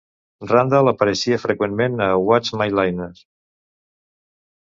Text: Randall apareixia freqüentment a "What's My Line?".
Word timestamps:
Randall 0.51 0.87
apareixia 0.91 1.37
freqüentment 1.43 1.99
a 2.07 2.07
"What's 2.31 2.55
My 2.63 2.69
Line?". 2.79 3.11